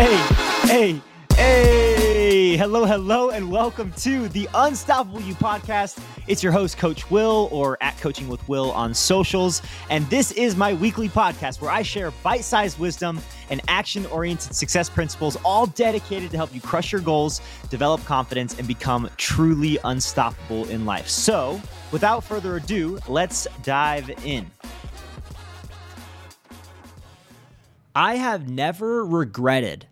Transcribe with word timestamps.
Hey, 0.00 0.16
hey, 0.62 1.02
hey. 1.34 2.56
Hello, 2.56 2.86
hello, 2.86 3.28
and 3.28 3.50
welcome 3.50 3.92
to 3.98 4.30
the 4.30 4.48
Unstoppable 4.54 5.20
You 5.20 5.34
podcast. 5.34 6.02
It's 6.26 6.42
your 6.42 6.52
host, 6.52 6.78
Coach 6.78 7.10
Will, 7.10 7.50
or 7.52 7.76
at 7.82 7.98
Coaching 7.98 8.26
with 8.26 8.48
Will 8.48 8.70
on 8.72 8.94
socials. 8.94 9.60
And 9.90 10.08
this 10.08 10.32
is 10.32 10.56
my 10.56 10.72
weekly 10.72 11.10
podcast 11.10 11.60
where 11.60 11.70
I 11.70 11.82
share 11.82 12.12
bite 12.22 12.44
sized 12.44 12.78
wisdom 12.78 13.20
and 13.50 13.60
action 13.68 14.06
oriented 14.06 14.54
success 14.54 14.88
principles, 14.88 15.36
all 15.44 15.66
dedicated 15.66 16.30
to 16.30 16.38
help 16.38 16.54
you 16.54 16.62
crush 16.62 16.92
your 16.92 17.02
goals, 17.02 17.42
develop 17.68 18.02
confidence, 18.06 18.58
and 18.58 18.66
become 18.66 19.10
truly 19.18 19.78
unstoppable 19.84 20.66
in 20.70 20.86
life. 20.86 21.10
So, 21.10 21.60
without 21.92 22.24
further 22.24 22.56
ado, 22.56 22.98
let's 23.06 23.46
dive 23.62 24.08
in. 24.24 24.50
I 27.94 28.14
have 28.14 28.48
never 28.48 29.04
regretted 29.04 29.86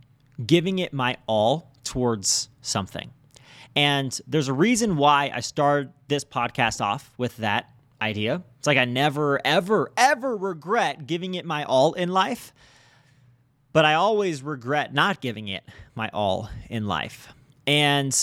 giving 0.45 0.79
it 0.79 0.93
my 0.93 1.17
all 1.27 1.73
towards 1.85 2.49
something. 2.63 3.11
And 3.75 4.19
there's 4.27 4.49
a 4.49 4.53
reason 4.53 4.97
why 4.97 5.31
I 5.35 5.41
started 5.41 5.93
this 6.09 6.25
podcast 6.25 6.81
off 6.81 7.13
with 7.17 7.37
that 7.39 7.71
idea. 8.01 8.43
It's 8.59 8.67
like 8.67 8.79
I 8.79 8.85
never, 8.85 9.41
ever, 9.45 9.93
ever 9.97 10.37
regret 10.37 11.07
giving 11.07 11.35
it 11.35 11.45
my 11.45 11.65
all 11.65 11.93
in 11.93 12.09
life, 12.11 12.53
but 13.73 13.85
I 13.85 13.95
always 13.95 14.43
regret 14.43 14.95
not 14.95 15.21
giving 15.21 15.49
it 15.49 15.65
my 15.95 16.11
all 16.13 16.51
in 16.69 16.87
life. 16.87 17.29
And 17.67 18.15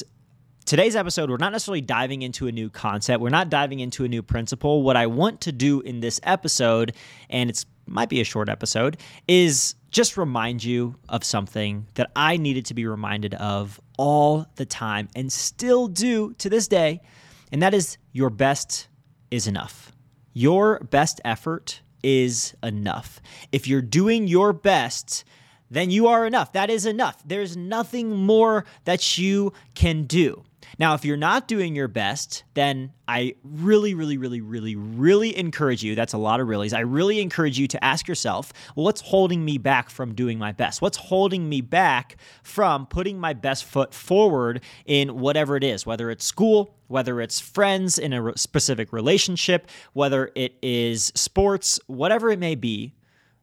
today's 0.66 0.96
episode, 0.96 1.30
we're 1.30 1.38
not 1.38 1.52
necessarily 1.52 1.82
diving 1.82 2.22
into 2.22 2.48
a 2.48 2.52
new 2.52 2.70
concept, 2.70 3.22
we're 3.22 3.30
not 3.30 3.50
diving 3.50 3.80
into 3.80 4.04
a 4.06 4.08
new 4.08 4.24
principle. 4.24 4.84
What 4.84 4.98
I 4.98 5.08
want 5.08 5.42
to 5.42 5.52
do 5.52 5.82
in 5.82 6.00
this 6.00 6.20
episode, 6.24 6.96
and 7.30 7.50
it's 7.50 7.66
might 7.86 8.10
be 8.10 8.22
a 8.22 8.26
short 8.26 8.50
episode, 8.50 8.98
is 9.28 9.76
just 9.92 10.18
remind 10.18 10.64
you 10.64 10.96
of 11.08 11.24
something 11.24 11.88
that 11.94 12.12
I 12.16 12.38
needed 12.38 12.66
to 12.68 12.74
be 12.74 12.86
reminded 12.86 13.34
of 13.36 13.80
all 13.98 14.46
the 14.56 14.66
time 14.66 15.08
and 15.16 15.32
still 15.32 15.88
do 15.88 16.34
to 16.34 16.50
this 16.50 16.68
day. 16.68 17.02
And 17.52 17.62
that 17.62 17.74
is 17.74 17.98
your 18.12 18.30
best 18.30 18.88
is 19.32 19.48
enough. 19.48 19.92
Your 20.34 20.80
best 20.80 21.22
effort 21.24 21.82
is 22.04 22.56
enough. 22.62 23.22
If 23.52 23.68
you're 23.68 23.82
doing 23.82 24.28
your 24.28 24.54
best, 24.54 25.24
then 25.72 25.90
you 25.90 26.08
are 26.08 26.26
enough. 26.26 26.54
That 26.54 26.70
is 26.70 26.86
enough. 26.86 27.24
There's 27.26 27.56
nothing 27.58 28.16
more 28.16 28.66
that 28.84 29.18
you 29.18 29.54
can 29.74 30.04
do. 30.04 30.44
Now, 30.78 30.94
if 30.94 31.06
you're 31.06 31.16
not 31.16 31.48
doing 31.48 31.76
your 31.76 31.88
best, 31.88 32.44
then 32.54 32.92
I 33.08 33.36
really, 33.44 33.94
really, 33.94 34.18
really, 34.18 34.42
really, 34.42 34.76
really 34.76 35.38
encourage 35.38 35.84
you. 35.84 35.96
That's 35.96 36.14
a 36.14 36.18
lot 36.18 36.40
of 36.42 36.48
reallys. 36.48 36.74
I 36.74 36.82
really 36.82 37.22
encourage 37.22 37.58
you 37.58 37.68
to 37.70 37.84
ask 37.84 38.08
yourself, 38.08 38.52
well, 38.76 38.84
what's 38.84 39.02
holding 39.02 39.46
me 39.46 39.58
back 39.58 39.90
from 39.90 40.14
doing 40.14 40.38
my 40.38 40.52
best? 40.52 40.82
What's 40.82 40.98
holding 40.98 41.48
me 41.48 41.62
back 41.62 42.18
from 42.44 42.88
putting 42.88 43.20
my 43.20 43.34
best 43.34 43.64
foot 43.64 43.94
forward 43.94 44.62
in 44.86 45.20
whatever 45.20 45.56
it 45.56 45.64
is, 45.64 45.86
whether 45.86 46.10
it's 46.12 46.26
school, 46.26 46.76
whether 46.88 47.22
it's 47.22 47.40
friends 47.40 47.98
in 47.98 48.12
a 48.12 48.38
specific 48.38 48.92
relationship, 48.92 49.70
whether 49.94 50.32
it 50.36 50.56
is 50.62 51.12
sports, 51.16 51.80
whatever 51.88 52.30
it 52.32 52.40
may 52.40 52.56
be. 52.56 52.94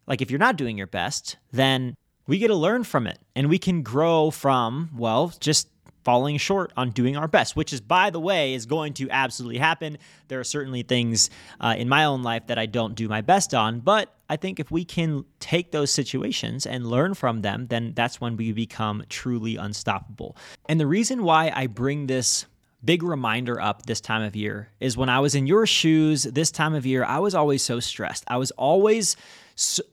Like 0.06 0.20
if 0.20 0.30
you're 0.30 0.38
not 0.38 0.56
doing 0.56 0.76
your 0.76 0.86
best, 0.86 1.36
then 1.50 1.94
we 2.26 2.38
get 2.38 2.48
to 2.48 2.54
learn 2.54 2.84
from 2.84 3.06
it 3.06 3.18
and 3.34 3.48
we 3.48 3.58
can 3.58 3.82
grow 3.82 4.30
from, 4.30 4.90
well, 4.94 5.32
just 5.40 5.68
falling 6.04 6.36
short 6.36 6.72
on 6.76 6.90
doing 6.90 7.16
our 7.16 7.28
best, 7.28 7.56
which 7.56 7.72
is, 7.72 7.80
by 7.80 8.10
the 8.10 8.20
way, 8.20 8.54
is 8.54 8.66
going 8.66 8.94
to 8.94 9.10
absolutely 9.10 9.58
happen. 9.58 9.98
There 10.28 10.40
are 10.40 10.44
certainly 10.44 10.82
things 10.82 11.30
uh, 11.60 11.74
in 11.76 11.88
my 11.88 12.04
own 12.04 12.22
life 12.22 12.46
that 12.48 12.58
I 12.58 12.66
don't 12.66 12.94
do 12.94 13.08
my 13.08 13.20
best 13.20 13.54
on, 13.54 13.80
but 13.80 14.14
I 14.28 14.36
think 14.36 14.58
if 14.58 14.70
we 14.70 14.84
can 14.84 15.24
take 15.40 15.72
those 15.72 15.90
situations 15.90 16.66
and 16.66 16.86
learn 16.86 17.14
from 17.14 17.42
them, 17.42 17.66
then 17.68 17.92
that's 17.94 18.20
when 18.20 18.36
we 18.36 18.52
become 18.52 19.04
truly 19.08 19.56
unstoppable. 19.56 20.36
And 20.68 20.80
the 20.80 20.86
reason 20.86 21.22
why 21.22 21.52
I 21.54 21.66
bring 21.66 22.06
this 22.06 22.46
big 22.84 23.02
reminder 23.02 23.60
up 23.60 23.86
this 23.86 24.00
time 24.00 24.22
of 24.22 24.34
year 24.34 24.68
is 24.80 24.96
when 24.96 25.08
I 25.08 25.20
was 25.20 25.34
in 25.34 25.46
your 25.46 25.66
shoes 25.66 26.24
this 26.24 26.50
time 26.50 26.74
of 26.74 26.84
year, 26.84 27.04
I 27.04 27.18
was 27.18 27.34
always 27.34 27.62
so 27.62 27.78
stressed. 27.78 28.24
I 28.26 28.38
was 28.38 28.50
always 28.52 29.16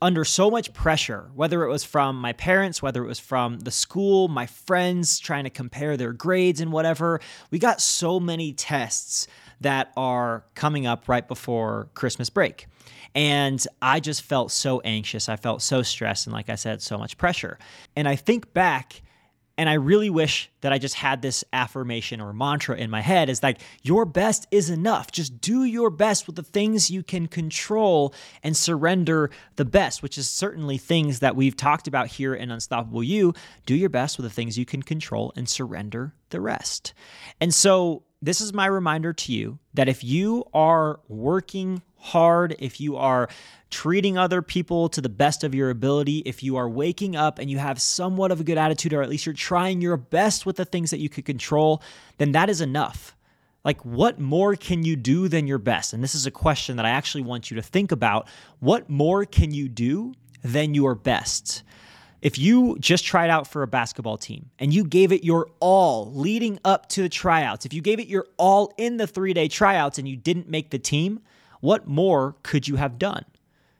under 0.01 0.25
so 0.25 0.49
much 0.49 0.73
pressure, 0.73 1.29
whether 1.35 1.63
it 1.63 1.69
was 1.69 1.83
from 1.83 2.15
my 2.19 2.33
parents, 2.33 2.81
whether 2.81 3.03
it 3.03 3.07
was 3.07 3.19
from 3.19 3.59
the 3.59 3.71
school, 3.71 4.27
my 4.27 4.45
friends 4.45 5.19
trying 5.19 5.43
to 5.43 5.49
compare 5.49 5.97
their 5.97 6.13
grades 6.13 6.61
and 6.61 6.71
whatever. 6.71 7.19
We 7.51 7.59
got 7.59 7.81
so 7.81 8.19
many 8.19 8.53
tests 8.53 9.27
that 9.61 9.91
are 9.97 10.45
coming 10.55 10.85
up 10.85 11.09
right 11.09 11.27
before 11.27 11.89
Christmas 11.93 12.29
break. 12.29 12.67
And 13.15 13.65
I 13.81 13.99
just 13.99 14.21
felt 14.21 14.51
so 14.51 14.81
anxious. 14.81 15.29
I 15.29 15.35
felt 15.35 15.61
so 15.61 15.81
stressed. 15.81 16.27
And 16.27 16.33
like 16.33 16.49
I 16.49 16.55
said, 16.55 16.81
so 16.81 16.97
much 16.97 17.17
pressure. 17.17 17.57
And 17.95 18.07
I 18.07 18.15
think 18.15 18.53
back 18.53 19.01
and 19.59 19.67
I 19.67 19.73
really 19.73 20.09
wish 20.09 20.49
that 20.61 20.71
I 20.71 20.77
just 20.77 20.95
had 20.95 21.21
this 21.21 21.43
affirmation 21.51 22.21
or 22.21 22.31
mantra 22.31 22.77
in 22.77 22.89
my 22.89 23.01
head 23.01 23.27
is 23.27 23.43
like, 23.43 23.59
your 23.83 24.05
best 24.05 24.47
is 24.51 24.69
enough. 24.69 25.11
Just 25.11 25.41
do 25.41 25.65
your 25.65 25.89
best 25.89 26.27
with 26.27 26.37
the 26.37 26.43
things 26.43 26.89
you 26.89 27.03
can 27.03 27.27
control 27.27 28.13
and 28.41 28.55
surrender 28.55 29.29
the 29.57 29.65
best, 29.65 30.01
which 30.01 30.17
is 30.17 30.29
certainly 30.29 30.77
things 30.77 31.19
that 31.19 31.35
we've 31.35 31.57
talked 31.57 31.89
about 31.89 32.07
here 32.07 32.33
in 32.33 32.51
Unstoppable 32.51 33.03
You. 33.03 33.33
Do 33.65 33.75
your 33.75 33.89
best 33.89 34.17
with 34.17 34.23
the 34.23 34.33
things 34.33 34.57
you 34.57 34.65
can 34.65 34.81
control 34.81 35.33
and 35.35 35.49
surrender 35.49 36.13
the 36.29 36.39
rest. 36.39 36.93
And 37.41 37.53
so, 37.53 38.03
this 38.21 38.39
is 38.39 38.53
my 38.53 38.65
reminder 38.65 39.11
to 39.11 39.33
you 39.33 39.59
that 39.73 39.89
if 39.89 40.05
you 40.05 40.45
are 40.53 41.01
working 41.09 41.81
hard, 41.99 42.55
if 42.59 42.79
you 42.79 42.97
are 42.97 43.29
treating 43.69 44.17
other 44.17 44.41
people 44.41 44.89
to 44.89 45.01
the 45.01 45.09
best 45.09 45.43
of 45.43 45.53
your 45.53 45.69
ability, 45.69 46.19
if 46.25 46.41
you 46.41 46.55
are 46.55 46.67
waking 46.67 47.15
up 47.15 47.39
and 47.39 47.49
you 47.49 47.57
have 47.57 47.81
somewhat 47.81 48.31
of 48.31 48.39
a 48.39 48.43
good 48.43 48.57
attitude, 48.57 48.93
or 48.93 49.01
at 49.01 49.09
least 49.09 49.25
you're 49.25 49.33
trying 49.33 49.81
your 49.81 49.97
best 49.97 50.45
with 50.45 50.55
the 50.55 50.65
things 50.65 50.91
that 50.91 50.99
you 50.99 51.09
could 51.09 51.25
control, 51.25 51.81
then 52.17 52.31
that 52.31 52.49
is 52.49 52.61
enough. 52.61 53.15
Like, 53.63 53.83
what 53.83 54.19
more 54.19 54.55
can 54.55 54.83
you 54.83 54.95
do 54.95 55.27
than 55.27 55.45
your 55.45 55.57
best? 55.57 55.93
And 55.93 56.03
this 56.03 56.15
is 56.15 56.25
a 56.25 56.31
question 56.31 56.77
that 56.77 56.85
I 56.85 56.91
actually 56.91 57.23
want 57.23 57.51
you 57.51 57.55
to 57.55 57.61
think 57.61 57.91
about. 57.91 58.27
What 58.59 58.89
more 58.89 59.25
can 59.25 59.53
you 59.53 59.67
do 59.67 60.13
than 60.41 60.73
your 60.73 60.95
best? 60.95 61.63
If 62.21 62.37
you 62.37 62.77
just 62.79 63.05
tried 63.05 63.29
out 63.29 63.47
for 63.47 63.61
a 63.61 63.67
basketball 63.67 64.17
team 64.17 64.49
and 64.59 64.73
you 64.73 64.83
gave 64.83 65.11
it 65.11 65.23
your 65.23 65.47
all 65.59 66.11
leading 66.13 66.59
up 66.65 66.89
to 66.89 67.01
the 67.01 67.09
tryouts, 67.09 67.65
if 67.65 67.73
you 67.73 67.81
gave 67.81 67.99
it 67.99 68.07
your 68.07 68.25
all 68.37 68.73
in 68.77 68.97
the 68.97 69.07
three 69.07 69.33
day 69.33 69.47
tryouts 69.47 69.97
and 69.97 70.07
you 70.07 70.17
didn't 70.17 70.49
make 70.49 70.69
the 70.69 70.79
team, 70.79 71.21
what 71.59 71.87
more 71.87 72.35
could 72.43 72.67
you 72.67 72.75
have 72.77 72.99
done? 72.99 73.25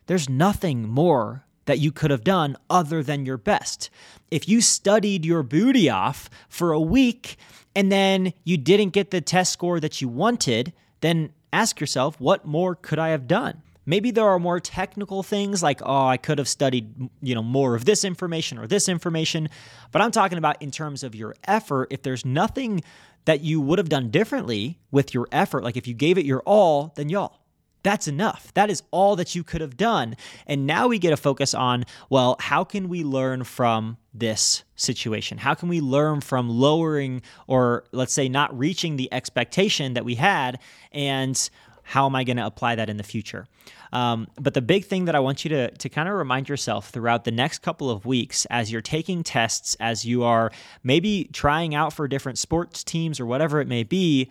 There's 0.07 0.29
nothing 0.29 0.87
more 0.87 1.45
that 1.65 1.79
you 1.79 1.91
could 1.91 2.09
have 2.09 2.23
done 2.23 2.57
other 2.69 3.03
than 3.03 3.25
your 3.25 3.37
best. 3.37 3.89
If 4.31 4.49
you 4.49 4.59
studied 4.59 5.23
your 5.23 5.43
booty 5.43 5.89
off 5.89 6.29
for 6.47 6.71
a 6.71 6.81
week 6.81 7.37
and 7.75 7.91
then 7.91 8.33
you 8.43 8.57
didn't 8.57 8.89
get 8.89 9.11
the 9.11 9.21
test 9.21 9.53
score 9.53 9.79
that 9.79 10.01
you 10.01 10.07
wanted, 10.07 10.73
then 11.01 11.31
ask 11.53 11.79
yourself, 11.79 12.19
what 12.19 12.45
more 12.45 12.75
could 12.75 12.97
I 12.97 13.09
have 13.09 13.27
done? 13.27 13.61
Maybe 13.85 14.11
there 14.11 14.27
are 14.27 14.39
more 14.39 14.59
technical 14.59 15.23
things 15.23 15.63
like, 15.63 15.81
oh, 15.83 16.05
I 16.05 16.17
could 16.17 16.37
have 16.37 16.47
studied, 16.47 17.09
you 17.21 17.33
know, 17.33 17.41
more 17.41 17.75
of 17.75 17.85
this 17.85 18.03
information 18.03 18.57
or 18.57 18.67
this 18.67 18.89
information. 18.89 19.49
But 19.91 20.01
I'm 20.01 20.11
talking 20.11 20.37
about 20.37 20.61
in 20.61 20.69
terms 20.69 21.03
of 21.03 21.15
your 21.15 21.35
effort. 21.45 21.87
If 21.89 22.03
there's 22.03 22.25
nothing 22.25 22.83
that 23.25 23.41
you 23.41 23.61
would 23.61 23.79
have 23.79 23.89
done 23.89 24.11
differently 24.11 24.79
with 24.91 25.13
your 25.13 25.27
effort, 25.31 25.63
like 25.63 25.77
if 25.77 25.87
you 25.87 25.93
gave 25.93 26.17
it 26.17 26.25
your 26.25 26.41
all, 26.41 26.93
then 26.95 27.09
y'all, 27.09 27.38
that's 27.83 28.07
enough. 28.07 28.53
That 28.53 28.69
is 28.69 28.83
all 28.91 29.15
that 29.15 29.35
you 29.35 29.43
could 29.43 29.61
have 29.61 29.77
done. 29.77 30.15
And 30.47 30.67
now 30.67 30.87
we 30.87 30.99
get 30.99 31.11
to 31.11 31.17
focus 31.17 31.53
on, 31.53 31.85
well, 32.09 32.35
how 32.39 32.63
can 32.63 32.89
we 32.89 33.03
learn 33.03 33.43
from 33.43 33.97
this 34.13 34.63
situation? 34.75 35.37
How 35.37 35.53
can 35.53 35.69
we 35.69 35.81
learn 35.81 36.21
from 36.21 36.49
lowering 36.49 37.21
or 37.47 37.85
let's 37.91 38.13
say 38.13 38.27
not 38.27 38.57
reaching 38.57 38.97
the 38.97 39.11
expectation 39.13 39.93
that 39.93 40.05
we 40.05 40.15
had 40.15 40.59
and 40.91 41.49
how 41.83 42.05
am 42.05 42.15
I 42.15 42.23
going 42.23 42.37
to 42.37 42.45
apply 42.45 42.75
that 42.75 42.89
in 42.89 42.97
the 42.97 43.03
future? 43.03 43.47
Um, 43.91 44.27
but 44.39 44.53
the 44.53 44.61
big 44.61 44.85
thing 44.85 45.05
that 45.05 45.15
I 45.15 45.19
want 45.19 45.43
you 45.43 45.49
to, 45.49 45.71
to 45.71 45.89
kind 45.89 46.07
of 46.07 46.15
remind 46.15 46.47
yourself 46.47 46.89
throughout 46.89 47.23
the 47.23 47.31
next 47.31 47.59
couple 47.59 47.89
of 47.89 48.05
weeks 48.05 48.45
as 48.51 48.71
you're 48.71 48.81
taking 48.81 49.23
tests, 49.23 49.75
as 49.79 50.05
you 50.05 50.23
are 50.23 50.51
maybe 50.83 51.29
trying 51.33 51.73
out 51.73 51.93
for 51.93 52.07
different 52.07 52.37
sports 52.37 52.83
teams 52.83 53.19
or 53.19 53.25
whatever 53.25 53.59
it 53.59 53.67
may 53.67 53.83
be, 53.83 54.29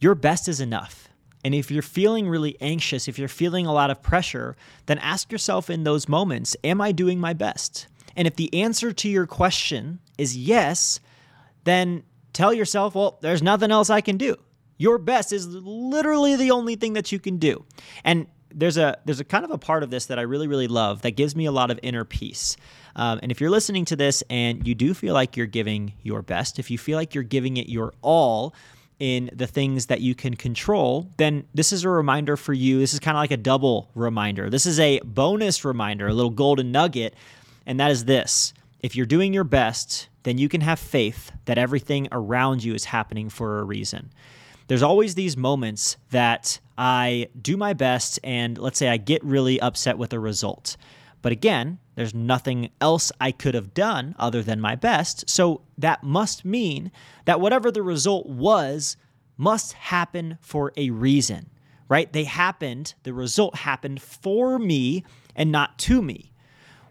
your 0.00 0.16
best 0.16 0.48
is 0.48 0.60
enough. 0.60 1.08
And 1.44 1.54
if 1.54 1.70
you're 1.70 1.82
feeling 1.82 2.28
really 2.28 2.56
anxious, 2.60 3.08
if 3.08 3.18
you're 3.18 3.28
feeling 3.28 3.66
a 3.66 3.72
lot 3.72 3.90
of 3.90 4.02
pressure, 4.02 4.56
then 4.86 4.98
ask 4.98 5.30
yourself 5.30 5.70
in 5.70 5.84
those 5.84 6.08
moments, 6.08 6.56
am 6.64 6.80
I 6.80 6.92
doing 6.92 7.20
my 7.20 7.32
best? 7.32 7.86
And 8.16 8.26
if 8.26 8.36
the 8.36 8.52
answer 8.52 8.92
to 8.92 9.08
your 9.08 9.26
question 9.26 10.00
is 10.16 10.36
yes, 10.36 10.98
then 11.64 12.02
tell 12.32 12.52
yourself, 12.52 12.94
well, 12.94 13.18
there's 13.20 13.42
nothing 13.42 13.70
else 13.70 13.90
I 13.90 14.00
can 14.00 14.16
do. 14.16 14.36
Your 14.76 14.98
best 14.98 15.32
is 15.32 15.46
literally 15.46 16.36
the 16.36 16.50
only 16.50 16.76
thing 16.76 16.94
that 16.94 17.12
you 17.12 17.18
can 17.18 17.38
do. 17.38 17.64
And 18.04 18.26
there's 18.52 18.76
a 18.76 18.98
there's 19.04 19.20
a 19.20 19.24
kind 19.24 19.44
of 19.44 19.50
a 19.50 19.58
part 19.58 19.82
of 19.82 19.90
this 19.90 20.06
that 20.06 20.18
I 20.18 20.22
really 20.22 20.48
really 20.48 20.68
love 20.68 21.02
that 21.02 21.12
gives 21.12 21.36
me 21.36 21.44
a 21.44 21.52
lot 21.52 21.70
of 21.70 21.78
inner 21.82 22.04
peace. 22.04 22.56
Um, 22.96 23.20
and 23.22 23.30
if 23.30 23.40
you're 23.40 23.50
listening 23.50 23.84
to 23.86 23.96
this 23.96 24.22
and 24.30 24.66
you 24.66 24.74
do 24.74 24.94
feel 24.94 25.14
like 25.14 25.36
you're 25.36 25.46
giving 25.46 25.92
your 26.02 26.22
best, 26.22 26.58
if 26.58 26.70
you 26.70 26.78
feel 26.78 26.96
like 26.96 27.14
you're 27.14 27.24
giving 27.24 27.56
it 27.56 27.68
your 27.68 27.92
all 28.02 28.54
in 28.98 29.30
the 29.32 29.46
things 29.46 29.86
that 29.86 30.00
you 30.00 30.14
can 30.14 30.34
control, 30.34 31.08
then 31.18 31.44
this 31.54 31.72
is 31.72 31.84
a 31.84 31.88
reminder 31.88 32.36
for 32.36 32.52
you. 32.52 32.78
This 32.78 32.94
is 32.94 33.00
kind 33.00 33.16
of 33.16 33.20
like 33.20 33.30
a 33.30 33.36
double 33.36 33.90
reminder. 33.94 34.50
This 34.50 34.66
is 34.66 34.80
a 34.80 35.00
bonus 35.00 35.64
reminder, 35.64 36.08
a 36.08 36.14
little 36.14 36.30
golden 36.30 36.72
nugget, 36.72 37.14
and 37.66 37.78
that 37.78 37.90
is 37.90 38.06
this: 38.06 38.52
if 38.80 38.96
you're 38.96 39.06
doing 39.06 39.32
your 39.32 39.44
best, 39.44 40.08
then 40.24 40.38
you 40.38 40.48
can 40.48 40.60
have 40.60 40.78
faith 40.78 41.32
that 41.44 41.58
everything 41.58 42.08
around 42.12 42.64
you 42.64 42.74
is 42.74 42.86
happening 42.86 43.28
for 43.28 43.60
a 43.60 43.64
reason. 43.64 44.10
There's 44.66 44.82
always 44.82 45.14
these 45.14 45.36
moments 45.36 45.96
that 46.10 46.60
I 46.76 47.28
do 47.40 47.56
my 47.56 47.72
best 47.72 48.20
and 48.22 48.58
let's 48.58 48.78
say 48.78 48.88
I 48.88 48.98
get 48.98 49.24
really 49.24 49.58
upset 49.60 49.96
with 49.96 50.12
a 50.12 50.20
result. 50.20 50.76
But 51.22 51.32
again, 51.32 51.78
there's 51.94 52.14
nothing 52.14 52.70
else 52.80 53.10
I 53.20 53.32
could 53.32 53.54
have 53.54 53.74
done 53.74 54.14
other 54.18 54.42
than 54.42 54.60
my 54.60 54.74
best. 54.76 55.28
So 55.28 55.62
that 55.76 56.02
must 56.04 56.44
mean 56.44 56.92
that 57.24 57.40
whatever 57.40 57.70
the 57.70 57.82
result 57.82 58.26
was 58.26 58.96
must 59.36 59.72
happen 59.72 60.38
for 60.40 60.72
a 60.76 60.90
reason, 60.90 61.50
right? 61.88 62.12
They 62.12 62.24
happened, 62.24 62.94
the 63.02 63.12
result 63.12 63.56
happened 63.56 64.00
for 64.02 64.58
me 64.58 65.04
and 65.34 65.50
not 65.50 65.78
to 65.80 66.02
me. 66.02 66.32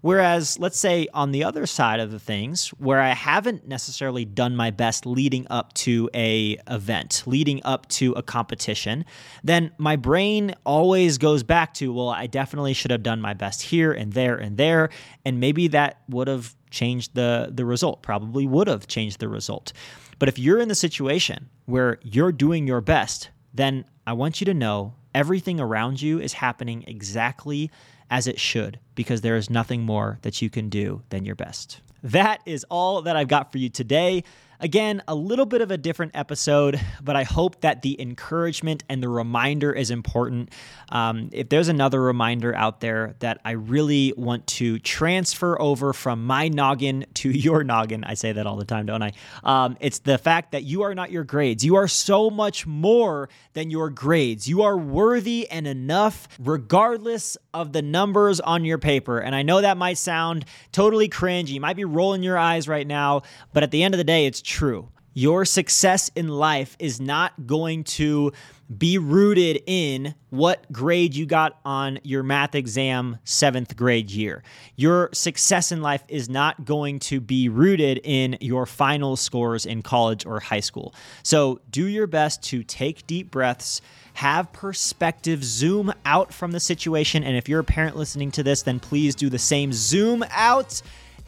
Whereas, 0.01 0.59
let's 0.59 0.79
say 0.79 1.07
on 1.13 1.31
the 1.31 1.43
other 1.43 1.65
side 1.65 1.99
of 1.99 2.11
the 2.11 2.19
things, 2.19 2.69
where 2.77 3.01
I 3.01 3.13
haven't 3.13 3.67
necessarily 3.67 4.25
done 4.25 4.55
my 4.55 4.71
best 4.71 5.05
leading 5.05 5.47
up 5.49 5.73
to 5.73 6.09
a 6.13 6.57
event, 6.67 7.23
leading 7.25 7.61
up 7.63 7.87
to 7.89 8.13
a 8.13 8.21
competition, 8.23 9.05
then 9.43 9.71
my 9.77 9.95
brain 9.95 10.55
always 10.65 11.17
goes 11.17 11.43
back 11.43 11.73
to, 11.75 11.93
well, 11.93 12.09
I 12.09 12.27
definitely 12.27 12.73
should 12.73 12.91
have 12.91 13.03
done 13.03 13.21
my 13.21 13.33
best 13.33 13.61
here 13.61 13.91
and 13.91 14.13
there 14.13 14.35
and 14.35 14.57
there, 14.57 14.89
and 15.25 15.39
maybe 15.39 15.67
that 15.69 16.01
would 16.09 16.27
have 16.27 16.55
changed 16.69 17.15
the 17.15 17.49
the 17.51 17.65
result. 17.65 18.01
Probably 18.01 18.45
would 18.45 18.67
have 18.67 18.87
changed 18.87 19.19
the 19.19 19.29
result. 19.29 19.73
But 20.19 20.29
if 20.29 20.39
you're 20.39 20.59
in 20.59 20.67
the 20.67 20.75
situation 20.75 21.49
where 21.65 21.99
you're 22.03 22.31
doing 22.31 22.67
your 22.67 22.81
best, 22.81 23.29
then 23.53 23.85
I 24.05 24.13
want 24.13 24.41
you 24.41 24.45
to 24.45 24.53
know 24.53 24.93
everything 25.13 25.59
around 25.59 26.01
you 26.01 26.19
is 26.19 26.33
happening 26.33 26.83
exactly 26.87 27.71
as 28.09 28.27
it 28.27 28.39
should, 28.39 28.79
because 28.95 29.21
there 29.21 29.35
is 29.35 29.49
nothing 29.49 29.81
more 29.81 30.19
that 30.21 30.41
you 30.41 30.49
can 30.49 30.69
do 30.69 31.01
than 31.09 31.25
your 31.25 31.35
best. 31.35 31.81
That 32.03 32.41
is 32.45 32.65
all 32.69 33.01
that 33.01 33.15
I've 33.15 33.27
got 33.27 33.51
for 33.51 33.57
you 33.57 33.69
today. 33.69 34.23
Again, 34.59 35.03
a 35.07 35.13
little 35.13 35.45
bit 35.45 35.61
of 35.61 35.69
a 35.69 35.77
different 35.77 36.13
episode, 36.15 36.81
but 37.01 37.15
I 37.15 37.23
hope 37.23 37.61
that 37.61 37.83
the 37.83 38.01
encouragement 38.01 38.83
and 38.89 39.03
the 39.03 39.09
reminder 39.09 39.71
is 39.71 39.91
important. 39.91 40.51
Um, 40.89 41.29
if 41.31 41.49
there's 41.49 41.67
another 41.67 42.01
reminder 42.01 42.55
out 42.55 42.81
there 42.81 43.15
that 43.19 43.39
I 43.45 43.51
really 43.51 44.13
want 44.17 44.47
to 44.47 44.79
transfer 44.79 45.61
over 45.61 45.93
from 45.93 46.25
my 46.25 46.47
noggin 46.47 47.05
to 47.15 47.29
your 47.37 47.63
noggin, 47.63 48.03
I 48.03 48.15
say 48.15 48.31
that 48.31 48.47
all 48.47 48.55
the 48.55 48.65
time, 48.65 48.87
don't 48.87 49.03
I? 49.03 49.11
Um, 49.43 49.77
it's 49.79 49.99
the 49.99 50.17
fact 50.17 50.53
that 50.53 50.63
you 50.63 50.81
are 50.83 50.95
not 50.95 51.11
your 51.11 51.23
grades. 51.23 51.63
You 51.63 51.75
are 51.75 51.87
so 51.87 52.31
much 52.31 52.65
more 52.65 53.29
than 53.53 53.69
your 53.69 53.91
grades. 53.91 54.47
You 54.47 54.63
are 54.63 54.77
worthy 54.77 55.47
and 55.49 55.67
enough, 55.67 56.27
regardless 56.39 57.37
of 57.53 57.73
the 57.73 57.83
numbers 57.83 58.39
on 58.39 58.65
your 58.65 58.79
paper. 58.79 59.19
And 59.19 59.35
I 59.35 59.43
know 59.43 59.61
that 59.61 59.77
might 59.77 59.99
sound 59.99 60.45
totally 60.71 61.09
cringe. 61.09 61.51
You 61.51 61.61
might 61.61 61.75
be 61.75 61.85
rolling 61.85 62.23
your 62.23 62.37
eyes 62.37 62.67
right 62.67 62.87
now, 62.87 63.21
but 63.53 63.61
at 63.61 63.69
the 63.69 63.83
end 63.83 63.93
of 63.93 63.97
the 63.99 64.03
day, 64.03 64.25
it's 64.25 64.41
true. 64.47 64.89
Your 65.13 65.45
success 65.45 66.09
in 66.15 66.27
life 66.27 66.75
is 66.79 67.01
not 67.01 67.47
going 67.47 67.83
to 67.85 68.31
be 68.75 68.97
rooted 68.97 69.63
in 69.65 70.13
what 70.29 70.71
grade 70.71 71.15
you 71.15 71.25
got 71.25 71.59
on 71.65 71.99
your 72.03 72.21
math 72.21 72.53
exam 72.53 73.17
seventh 73.23 73.75
grade 73.75 74.11
year. 74.11 74.43
Your 74.75 75.09
success 75.13 75.71
in 75.71 75.81
life 75.81 76.03
is 76.07 76.29
not 76.29 76.65
going 76.65 76.99
to 76.99 77.19
be 77.19 77.49
rooted 77.49 77.99
in 78.03 78.37
your 78.39 78.65
final 78.65 79.15
scores 79.15 79.65
in 79.65 79.81
college 79.81 80.25
or 80.25 80.39
high 80.39 80.59
school. 80.59 80.93
So 81.23 81.61
do 81.71 81.87
your 81.87 82.07
best 82.07 82.43
to 82.43 82.63
take 82.63 83.07
deep 83.07 83.31
breaths, 83.31 83.81
have 84.13 84.53
perspective, 84.53 85.43
zoom 85.43 85.91
out 86.05 86.31
from 86.31 86.51
the 86.51 86.59
situation. 86.59 87.23
And 87.23 87.35
if 87.35 87.49
you're 87.49 87.61
a 87.61 87.65
parent 87.65 87.97
listening 87.97 88.31
to 88.31 88.43
this, 88.43 88.61
then 88.61 88.79
please 88.79 89.15
do 89.15 89.29
the 89.29 89.39
same. 89.39 89.73
Zoom 89.73 90.23
out 90.29 90.81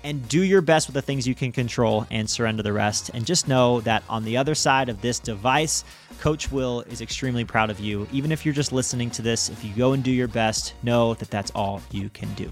and 0.03 0.27
do 0.27 0.43
your 0.43 0.61
best 0.61 0.87
with 0.87 0.93
the 0.93 1.01
things 1.01 1.27
you 1.27 1.35
can 1.35 1.51
control 1.51 2.05
and 2.11 2.29
surrender 2.29 2.63
the 2.63 2.73
rest. 2.73 3.11
And 3.13 3.25
just 3.25 3.47
know 3.47 3.81
that 3.81 4.03
on 4.09 4.23
the 4.23 4.37
other 4.37 4.55
side 4.55 4.89
of 4.89 5.01
this 5.01 5.19
device, 5.19 5.83
Coach 6.19 6.51
Will 6.51 6.81
is 6.81 7.01
extremely 7.01 7.45
proud 7.45 7.69
of 7.69 7.79
you. 7.79 8.07
Even 8.11 8.31
if 8.31 8.45
you're 8.45 8.53
just 8.53 8.71
listening 8.71 9.09
to 9.11 9.21
this, 9.21 9.49
if 9.49 9.63
you 9.63 9.73
go 9.73 9.93
and 9.93 10.03
do 10.03 10.11
your 10.11 10.27
best, 10.27 10.73
know 10.83 11.13
that 11.15 11.29
that's 11.29 11.51
all 11.51 11.81
you 11.91 12.09
can 12.09 12.33
do. 12.33 12.51